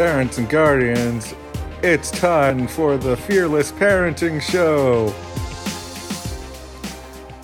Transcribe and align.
Parents 0.00 0.38
and 0.38 0.48
guardians, 0.48 1.34
it's 1.82 2.10
time 2.10 2.66
for 2.66 2.96
the 2.96 3.18
Fearless 3.18 3.70
Parenting 3.70 4.40
Show. 4.40 5.12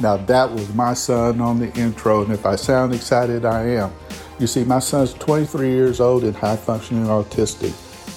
Now, 0.01 0.17
that 0.17 0.51
was 0.51 0.73
my 0.73 0.95
son 0.95 1.43
on 1.43 1.59
the 1.59 1.71
intro, 1.79 2.23
and 2.23 2.33
if 2.33 2.47
I 2.47 2.57
sound 2.57 2.95
excited, 2.95 3.45
I 3.45 3.65
am. 3.65 3.93
You 4.39 4.47
see, 4.47 4.65
my 4.65 4.79
son's 4.79 5.13
23 5.13 5.69
years 5.69 6.01
old 6.01 6.25
and 6.25 6.35
high 6.35 6.57
functioning 6.57 7.05
autistic. 7.05 7.75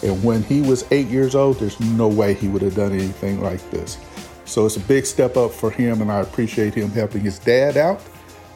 And 0.07 0.24
when 0.24 0.42
he 0.44 0.62
was 0.62 0.90
eight 0.90 1.08
years 1.08 1.36
old, 1.36 1.60
there's 1.60 1.78
no 1.82 2.08
way 2.08 2.34
he 2.34 2.48
would 2.48 2.62
have 2.62 2.76
done 2.76 2.94
anything 2.94 3.42
like 3.42 3.60
this. 3.71 3.98
So 4.46 4.66
it's 4.66 4.78
a 4.78 4.80
big 4.80 5.06
step 5.06 5.36
up 5.36 5.52
for 5.52 5.70
him, 5.70 6.02
and 6.02 6.10
I 6.10 6.21
appreciate 6.21 6.74
him 6.74 6.92
helping 6.92 7.24
his 7.24 7.40
dad 7.40 7.76
out 7.76 8.02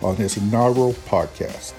on 0.02 0.16
his 0.16 0.38
inaugural 0.38 0.94
podcast. 0.94 1.74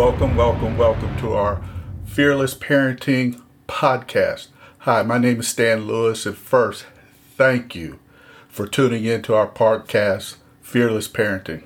Welcome, 0.00 0.34
welcome, 0.34 0.78
welcome 0.78 1.18
to 1.18 1.34
our 1.34 1.62
Fearless 2.06 2.54
Parenting 2.54 3.38
Podcast. 3.68 4.48
Hi, 4.78 5.02
my 5.02 5.18
name 5.18 5.40
is 5.40 5.48
Stan 5.48 5.86
Lewis, 5.86 6.24
and 6.24 6.38
first, 6.38 6.86
thank 7.36 7.74
you 7.74 7.98
for 8.48 8.66
tuning 8.66 9.04
in 9.04 9.20
to 9.20 9.34
our 9.34 9.46
podcast, 9.46 10.36
Fearless 10.62 11.06
Parenting. 11.06 11.64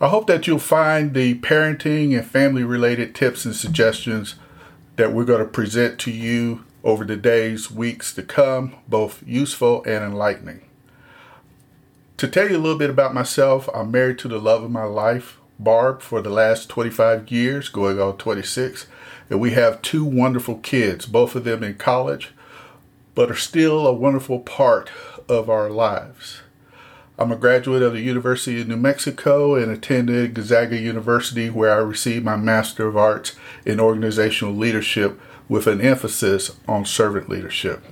I 0.00 0.08
hope 0.08 0.28
that 0.28 0.46
you'll 0.46 0.58
find 0.58 1.12
the 1.12 1.34
parenting 1.40 2.16
and 2.16 2.26
family 2.26 2.64
related 2.64 3.14
tips 3.14 3.44
and 3.44 3.54
suggestions 3.54 4.36
that 4.96 5.12
we're 5.12 5.26
going 5.26 5.44
to 5.44 5.44
present 5.44 5.98
to 6.00 6.10
you 6.10 6.64
over 6.82 7.04
the 7.04 7.16
days, 7.16 7.70
weeks 7.70 8.14
to 8.14 8.22
come, 8.22 8.76
both 8.88 9.22
useful 9.26 9.84
and 9.84 10.02
enlightening. 10.02 10.62
To 12.16 12.28
tell 12.28 12.48
you 12.48 12.56
a 12.56 12.64
little 12.64 12.78
bit 12.78 12.88
about 12.88 13.12
myself, 13.12 13.68
I'm 13.74 13.90
married 13.90 14.18
to 14.20 14.28
the 14.28 14.40
love 14.40 14.62
of 14.62 14.70
my 14.70 14.84
life, 14.84 15.38
Barb, 15.58 16.02
for 16.02 16.22
the 16.22 16.30
last 16.30 16.68
25 16.68 17.30
years, 17.30 17.68
going 17.68 18.00
on 18.00 18.16
26, 18.16 18.86
and 19.28 19.40
we 19.40 19.50
have 19.52 19.82
two 19.82 20.04
wonderful 20.04 20.58
kids, 20.58 21.06
both 21.06 21.34
of 21.34 21.44
them 21.44 21.64
in 21.64 21.74
college, 21.74 22.32
but 23.14 23.30
are 23.30 23.36
still 23.36 23.86
a 23.86 23.92
wonderful 23.92 24.38
part 24.40 24.90
of 25.28 25.50
our 25.50 25.68
lives. 25.68 26.42
I'm 27.18 27.32
a 27.32 27.36
graduate 27.36 27.82
of 27.82 27.94
the 27.94 28.00
University 28.00 28.60
of 28.60 28.68
New 28.68 28.76
Mexico 28.76 29.56
and 29.56 29.72
attended 29.72 30.34
Gonzaga 30.34 30.78
University, 30.78 31.50
where 31.50 31.72
I 31.72 31.78
received 31.78 32.24
my 32.24 32.36
Master 32.36 32.86
of 32.86 32.96
Arts 32.96 33.34
in 33.66 33.80
Organizational 33.80 34.54
Leadership 34.54 35.20
with 35.48 35.66
an 35.66 35.80
emphasis 35.80 36.56
on 36.68 36.84
servant 36.84 37.28
leadership. 37.28 37.82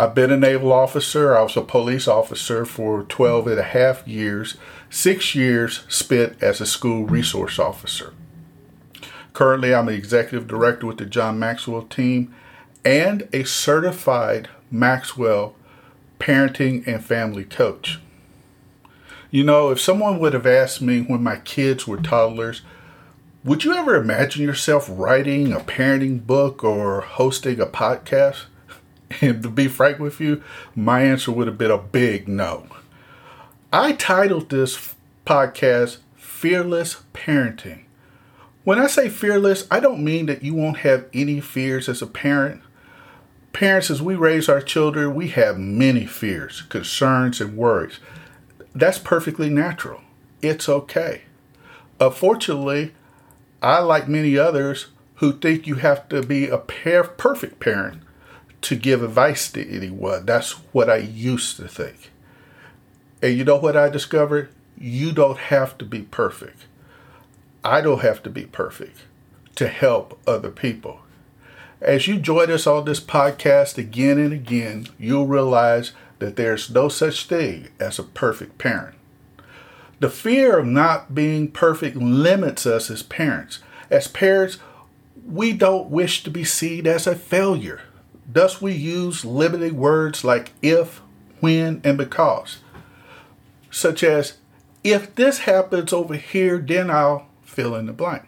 I've 0.00 0.14
been 0.14 0.32
a 0.32 0.36
naval 0.38 0.72
officer. 0.72 1.36
I 1.36 1.42
was 1.42 1.58
a 1.58 1.60
police 1.60 2.08
officer 2.08 2.64
for 2.64 3.02
12 3.02 3.48
and 3.48 3.58
a 3.58 3.62
half 3.62 4.08
years, 4.08 4.56
six 4.88 5.34
years 5.34 5.84
spent 5.90 6.42
as 6.42 6.58
a 6.58 6.64
school 6.64 7.04
resource 7.04 7.58
officer. 7.58 8.14
Currently, 9.34 9.74
I'm 9.74 9.84
the 9.84 9.92
executive 9.92 10.48
director 10.48 10.86
with 10.86 10.96
the 10.96 11.04
John 11.04 11.38
Maxwell 11.38 11.82
team 11.82 12.34
and 12.82 13.28
a 13.34 13.44
certified 13.44 14.48
Maxwell 14.70 15.54
parenting 16.18 16.86
and 16.86 17.04
family 17.04 17.44
coach. 17.44 18.00
You 19.30 19.44
know, 19.44 19.68
if 19.68 19.82
someone 19.82 20.18
would 20.18 20.32
have 20.32 20.46
asked 20.46 20.80
me 20.80 21.02
when 21.02 21.22
my 21.22 21.36
kids 21.36 21.86
were 21.86 21.98
toddlers, 21.98 22.62
would 23.44 23.64
you 23.64 23.74
ever 23.74 23.96
imagine 23.96 24.46
yourself 24.46 24.88
writing 24.90 25.52
a 25.52 25.60
parenting 25.60 26.26
book 26.26 26.64
or 26.64 27.02
hosting 27.02 27.60
a 27.60 27.66
podcast? 27.66 28.46
And 29.20 29.42
to 29.42 29.50
be 29.50 29.66
frank 29.68 29.98
with 29.98 30.20
you, 30.20 30.42
my 30.74 31.02
answer 31.02 31.32
would 31.32 31.48
have 31.48 31.58
been 31.58 31.70
a 31.70 31.78
big 31.78 32.28
no. 32.28 32.66
I 33.72 33.92
titled 33.92 34.50
this 34.50 34.94
podcast 35.26 35.98
Fearless 36.16 37.02
Parenting. 37.12 37.84
When 38.64 38.78
I 38.78 38.86
say 38.86 39.08
fearless, 39.08 39.66
I 39.70 39.80
don't 39.80 40.04
mean 40.04 40.26
that 40.26 40.42
you 40.42 40.54
won't 40.54 40.78
have 40.78 41.06
any 41.12 41.40
fears 41.40 41.88
as 41.88 42.02
a 42.02 42.06
parent. 42.06 42.62
Parents, 43.52 43.90
as 43.90 44.00
we 44.00 44.14
raise 44.14 44.48
our 44.48 44.60
children, 44.60 45.14
we 45.14 45.28
have 45.28 45.58
many 45.58 46.06
fears, 46.06 46.62
concerns, 46.62 47.40
and 47.40 47.56
worries. 47.56 47.98
That's 48.74 48.98
perfectly 48.98 49.50
natural. 49.50 50.02
It's 50.40 50.68
okay. 50.68 51.22
Unfortunately, 51.98 52.94
I, 53.60 53.80
like 53.80 54.08
many 54.08 54.38
others, 54.38 54.86
who 55.16 55.32
think 55.32 55.66
you 55.66 55.76
have 55.76 56.08
to 56.08 56.22
be 56.22 56.48
a 56.48 56.58
perfect 56.58 57.60
parent 57.60 58.02
to 58.62 58.76
give 58.76 59.02
advice 59.02 59.50
to 59.52 59.68
anyone. 59.68 60.26
That's 60.26 60.52
what 60.72 60.90
I 60.90 60.96
used 60.96 61.56
to 61.56 61.68
think. 61.68 62.10
And 63.22 63.36
you 63.36 63.44
know 63.44 63.56
what 63.56 63.76
I 63.76 63.88
discovered? 63.88 64.50
You 64.78 65.12
don't 65.12 65.38
have 65.38 65.76
to 65.78 65.84
be 65.84 66.02
perfect. 66.02 66.66
I 67.64 67.80
don't 67.80 68.00
have 68.00 68.22
to 68.22 68.30
be 68.30 68.44
perfect 68.44 69.04
to 69.56 69.68
help 69.68 70.18
other 70.26 70.50
people. 70.50 71.00
As 71.80 72.06
you 72.06 72.18
join 72.18 72.50
us 72.50 72.66
on 72.66 72.84
this 72.84 73.00
podcast 73.00 73.78
again 73.78 74.18
and 74.18 74.32
again, 74.32 74.88
you'll 74.98 75.26
realize 75.26 75.92
that 76.18 76.36
there's 76.36 76.70
no 76.70 76.88
such 76.88 77.26
thing 77.26 77.68
as 77.78 77.98
a 77.98 78.02
perfect 78.02 78.58
parent. 78.58 78.96
The 79.98 80.10
fear 80.10 80.58
of 80.58 80.66
not 80.66 81.14
being 81.14 81.50
perfect 81.50 81.96
limits 81.96 82.64
us 82.66 82.90
as 82.90 83.02
parents. 83.02 83.60
As 83.90 84.08
parents, 84.08 84.58
we 85.26 85.52
don't 85.52 85.90
wish 85.90 86.22
to 86.22 86.30
be 86.30 86.44
seen 86.44 86.86
as 86.86 87.06
a 87.06 87.14
failure. 87.14 87.82
Thus, 88.32 88.60
we 88.60 88.72
use 88.72 89.24
limiting 89.24 89.76
words 89.76 90.24
like 90.24 90.52
if, 90.62 91.00
when, 91.40 91.80
and 91.82 91.98
because, 91.98 92.58
such 93.70 94.04
as, 94.04 94.34
if 94.84 95.14
this 95.14 95.40
happens 95.40 95.92
over 95.92 96.14
here, 96.14 96.58
then 96.58 96.90
I'll 96.90 97.26
fill 97.42 97.74
in 97.74 97.86
the 97.86 97.92
blank. 97.92 98.22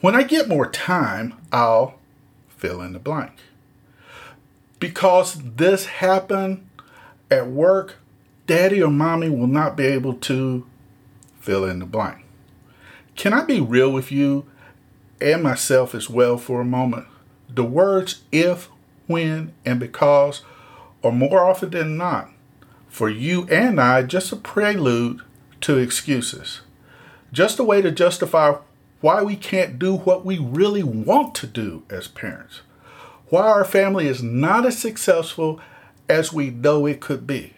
When 0.00 0.14
I 0.14 0.22
get 0.24 0.48
more 0.48 0.70
time, 0.70 1.34
I'll 1.50 1.98
fill 2.48 2.82
in 2.82 2.92
the 2.92 2.98
blank. 2.98 3.32
Because 4.78 5.40
this 5.56 5.86
happened 5.86 6.68
at 7.30 7.48
work, 7.48 7.96
daddy 8.46 8.82
or 8.82 8.90
mommy 8.90 9.30
will 9.30 9.46
not 9.46 9.76
be 9.76 9.84
able 9.84 10.14
to 10.14 10.66
fill 11.40 11.64
in 11.64 11.78
the 11.78 11.86
blank. 11.86 12.24
Can 13.16 13.32
I 13.32 13.44
be 13.44 13.60
real 13.60 13.90
with 13.90 14.12
you 14.12 14.44
and 15.20 15.42
myself 15.42 15.94
as 15.94 16.10
well 16.10 16.36
for 16.36 16.60
a 16.60 16.66
moment? 16.66 17.06
The 17.48 17.64
words 17.64 18.22
if, 18.30 18.68
when, 19.06 19.52
and 19.64 19.78
because 19.78 20.42
are 21.02 21.12
more 21.12 21.44
often 21.44 21.70
than 21.70 21.96
not 21.96 22.30
for 22.94 23.10
you 23.10 23.44
and 23.48 23.80
I 23.80 24.04
just 24.04 24.30
a 24.30 24.36
prelude 24.36 25.20
to 25.62 25.78
excuses. 25.78 26.60
Just 27.32 27.58
a 27.58 27.64
way 27.64 27.82
to 27.82 27.90
justify 27.90 28.54
why 29.00 29.20
we 29.20 29.34
can't 29.34 29.80
do 29.80 29.96
what 29.96 30.24
we 30.24 30.38
really 30.38 30.84
want 30.84 31.34
to 31.34 31.48
do 31.48 31.82
as 31.90 32.06
parents. 32.06 32.60
Why 33.30 33.42
our 33.42 33.64
family 33.64 34.06
is 34.06 34.22
not 34.22 34.64
as 34.64 34.78
successful 34.78 35.60
as 36.08 36.32
we 36.32 36.50
know 36.50 36.86
it 36.86 37.00
could 37.00 37.26
be. 37.26 37.54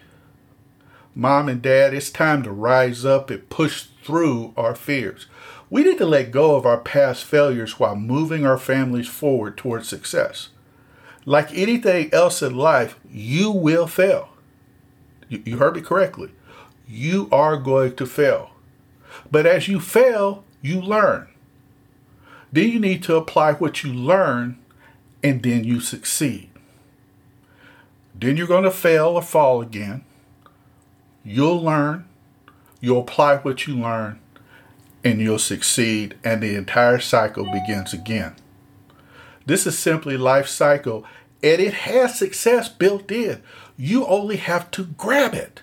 Mom 1.15 1.51
and 1.51 1.61
dad, 1.61 1.93
it's 1.93 2.09
time 2.09 2.43
to 2.45 2.51
rise 2.51 3.05
up 3.05 3.29
and 3.29 3.47
push 3.51 3.89
through 4.03 4.55
our 4.57 4.75
fears. 4.75 5.27
We 5.69 5.85
need 5.85 5.99
to 5.99 6.07
let 6.07 6.31
go 6.31 6.57
of 6.57 6.65
our 6.65 6.79
past 6.79 7.25
failures 7.25 7.79
while 7.79 7.95
moving 7.95 8.47
our 8.47 8.59
families 8.59 9.09
forward 9.09 9.59
towards 9.59 9.87
success. 9.87 10.49
Like 11.27 11.53
anything 11.53 12.15
else 12.15 12.41
in 12.41 12.57
life, 12.57 12.99
you 13.11 13.51
will 13.51 13.89
fail. 13.89 14.31
You, 15.29 15.59
heard 15.59 15.75
me 15.75 15.83
correctly. 15.83 16.31
You 16.89 17.29
are 17.33 17.57
going 17.57 17.97
to 17.97 18.07
fail. 18.07 18.53
But 19.31 19.45
as 19.45 19.67
you 19.67 19.81
fail, 19.81 20.45
you 20.63 20.81
learn. 20.81 21.27
Then 22.53 22.71
you 22.71 22.79
need 22.79 23.03
to 23.03 23.17
apply 23.17 23.55
what 23.55 23.83
you 23.83 23.93
learn 23.93 24.59
and 25.23 25.43
then 25.43 25.65
you 25.65 25.81
succeed. 25.81 26.49
Then 28.15 28.37
you're 28.37 28.47
going 28.47 28.65
to 28.65 28.71
fail 28.71 29.09
or 29.09 29.23
fall 29.23 29.61
again. 29.61 30.05
You'll 31.25 31.61
learn, 31.61 32.07
you'll 32.81 33.01
apply 33.01 33.39
what 33.39 33.67
you 33.67 33.77
learn, 33.77 34.21
and 35.03 35.21
you'll 35.21 35.41
succeed, 35.41 36.17
and 36.23 36.41
the 36.41 36.55
entire 36.55 37.01
cycle 37.01 37.51
begins 37.51 37.93
again. 37.93 38.37
This 39.47 39.67
is 39.67 39.79
simply 39.79 40.17
life 40.17 40.49
cycle 40.49 41.05
and 41.43 41.61
it 41.61 41.75
has 41.75 42.19
success 42.19 42.69
built 42.69 43.11
in. 43.11 43.43
You 43.77 44.07
only 44.07 44.37
have 44.37 44.71
to 44.73 44.85
grab 44.85 45.35
it. 45.35 45.63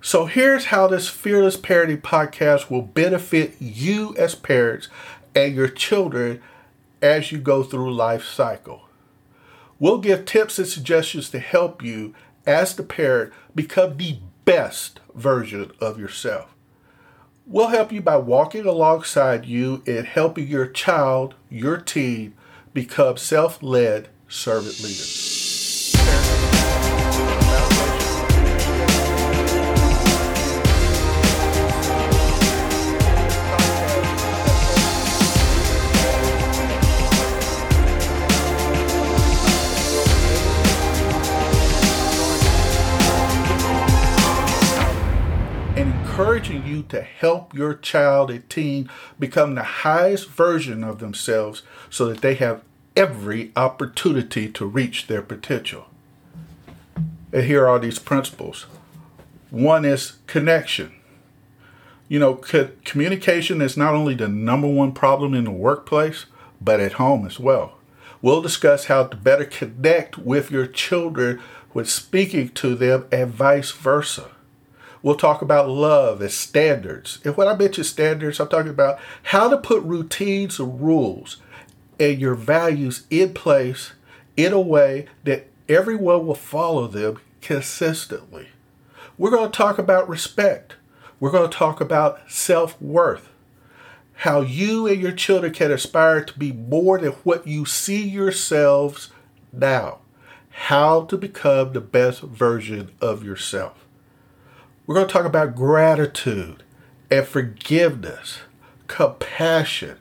So 0.00 0.26
here's 0.26 0.66
how 0.66 0.86
this 0.86 1.08
Fearless 1.08 1.56
Parenting 1.56 2.00
podcast 2.00 2.70
will 2.70 2.82
benefit 2.82 3.56
you 3.58 4.14
as 4.16 4.36
parents 4.36 4.88
and 5.34 5.54
your 5.54 5.68
children 5.68 6.40
as 7.02 7.32
you 7.32 7.38
go 7.38 7.64
through 7.64 7.92
life 7.92 8.24
cycle. 8.24 8.82
We'll 9.80 9.98
give 9.98 10.24
tips 10.24 10.58
and 10.58 10.68
suggestions 10.68 11.28
to 11.30 11.40
help 11.40 11.82
you 11.82 12.14
as 12.46 12.76
the 12.76 12.84
parent 12.84 13.32
become 13.54 13.96
the 13.96 14.18
best 14.44 15.00
version 15.14 15.72
of 15.80 15.98
yourself. 15.98 16.54
We'll 17.44 17.68
help 17.68 17.90
you 17.90 18.00
by 18.00 18.16
walking 18.18 18.64
alongside 18.64 19.44
you 19.44 19.82
and 19.86 20.06
helping 20.06 20.46
your 20.46 20.66
child, 20.66 21.34
your 21.50 21.78
teen, 21.78 22.34
become 22.76 23.16
self 23.16 23.62
led 23.62 24.10
servant 24.28 24.78
leaders. 24.80 25.45
Encouraging 46.16 46.66
you 46.66 46.82
to 46.82 47.02
help 47.02 47.52
your 47.52 47.74
child 47.74 48.30
and 48.30 48.48
teen 48.48 48.88
become 49.18 49.54
the 49.54 49.62
highest 49.62 50.30
version 50.30 50.82
of 50.82 50.98
themselves 50.98 51.62
so 51.90 52.06
that 52.06 52.22
they 52.22 52.32
have 52.32 52.62
every 52.96 53.52
opportunity 53.54 54.48
to 54.48 54.64
reach 54.64 55.08
their 55.08 55.20
potential. 55.20 55.84
And 57.34 57.44
here 57.44 57.68
are 57.68 57.78
these 57.78 57.98
principles. 57.98 58.64
One 59.50 59.84
is 59.84 60.16
connection. 60.26 60.94
You 62.08 62.18
know, 62.18 62.36
co- 62.36 62.70
communication 62.86 63.60
is 63.60 63.76
not 63.76 63.92
only 63.92 64.14
the 64.14 64.26
number 64.26 64.68
one 64.68 64.92
problem 64.92 65.34
in 65.34 65.44
the 65.44 65.50
workplace, 65.50 66.24
but 66.62 66.80
at 66.80 66.94
home 66.94 67.26
as 67.26 67.38
well. 67.38 67.76
We'll 68.22 68.40
discuss 68.40 68.86
how 68.86 69.04
to 69.04 69.16
better 69.18 69.44
connect 69.44 70.16
with 70.16 70.50
your 70.50 70.66
children 70.66 71.42
with 71.74 71.90
speaking 71.90 72.48
to 72.54 72.74
them 72.74 73.04
and 73.12 73.30
vice 73.30 73.72
versa. 73.72 74.30
We'll 75.06 75.14
talk 75.14 75.40
about 75.40 75.68
love 75.68 76.20
as 76.20 76.34
standards. 76.34 77.20
And 77.24 77.36
when 77.36 77.46
I 77.46 77.54
mention 77.54 77.84
standards, 77.84 78.40
I'm 78.40 78.48
talking 78.48 78.72
about 78.72 78.98
how 79.22 79.48
to 79.48 79.56
put 79.56 79.84
routines 79.84 80.58
and 80.58 80.80
rules 80.80 81.36
and 82.00 82.18
your 82.18 82.34
values 82.34 83.06
in 83.08 83.32
place 83.32 83.92
in 84.36 84.52
a 84.52 84.60
way 84.60 85.06
that 85.22 85.46
everyone 85.68 86.26
will 86.26 86.34
follow 86.34 86.88
them 86.88 87.20
consistently. 87.40 88.48
We're 89.16 89.30
going 89.30 89.48
to 89.48 89.56
talk 89.56 89.78
about 89.78 90.08
respect. 90.08 90.74
We're 91.20 91.30
going 91.30 91.48
to 91.48 91.56
talk 91.56 91.80
about 91.80 92.28
self 92.28 92.82
worth. 92.82 93.28
How 94.14 94.40
you 94.40 94.88
and 94.88 95.00
your 95.00 95.12
children 95.12 95.52
can 95.52 95.70
aspire 95.70 96.24
to 96.24 96.36
be 96.36 96.50
more 96.50 96.98
than 96.98 97.12
what 97.22 97.46
you 97.46 97.64
see 97.64 98.02
yourselves 98.02 99.10
now. 99.52 100.00
How 100.50 101.04
to 101.04 101.16
become 101.16 101.74
the 101.74 101.80
best 101.80 102.22
version 102.22 102.90
of 103.00 103.22
yourself. 103.22 103.85
We're 104.86 104.94
going 104.94 105.08
to 105.08 105.12
talk 105.12 105.24
about 105.24 105.56
gratitude 105.56 106.62
and 107.10 107.26
forgiveness, 107.26 108.38
compassion. 108.86 109.98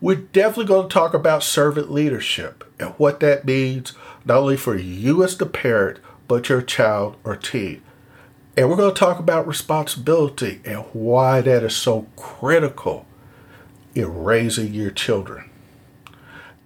We're 0.00 0.16
definitely 0.16 0.66
going 0.66 0.88
to 0.88 0.94
talk 0.94 1.12
about 1.12 1.42
servant 1.42 1.92
leadership 1.92 2.64
and 2.78 2.94
what 2.96 3.20
that 3.20 3.44
means, 3.44 3.92
not 4.24 4.38
only 4.38 4.56
for 4.56 4.74
you 4.74 5.22
as 5.22 5.36
the 5.36 5.44
parent, 5.44 5.98
but 6.28 6.48
your 6.48 6.62
child 6.62 7.16
or 7.24 7.36
teen. 7.36 7.82
And 8.56 8.70
we're 8.70 8.76
going 8.76 8.94
to 8.94 8.98
talk 8.98 9.18
about 9.18 9.46
responsibility 9.46 10.62
and 10.64 10.84
why 10.94 11.42
that 11.42 11.62
is 11.62 11.76
so 11.76 12.06
critical 12.16 13.04
in 13.94 14.24
raising 14.24 14.72
your 14.72 14.90
children. 14.90 15.50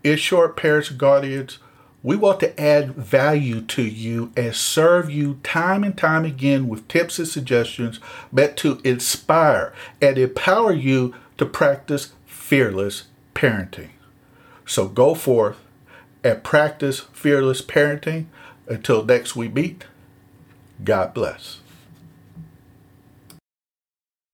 In 0.04 0.16
short, 0.16 0.56
parents 0.56 0.90
and 0.90 1.00
guardians, 1.00 1.58
we 2.02 2.16
want 2.16 2.40
to 2.40 2.58
add 2.60 2.94
value 2.94 3.60
to 3.60 3.82
you 3.82 4.32
and 4.36 4.54
serve 4.54 5.10
you 5.10 5.38
time 5.42 5.84
and 5.84 5.96
time 5.96 6.24
again 6.24 6.68
with 6.68 6.88
tips 6.88 7.18
and 7.18 7.28
suggestions 7.28 8.00
meant 8.32 8.56
to 8.58 8.80
inspire 8.84 9.74
and 10.00 10.16
empower 10.16 10.72
you 10.72 11.14
to 11.36 11.44
practice 11.44 12.12
fearless 12.26 13.04
parenting. 13.34 13.90
So 14.66 14.88
go 14.88 15.14
forth 15.14 15.58
and 16.24 16.42
practice 16.42 17.00
fearless 17.12 17.60
parenting. 17.60 18.26
Until 18.66 19.04
next 19.04 19.36
we 19.36 19.48
meet, 19.48 19.84
God 20.82 21.12
bless. 21.12 21.60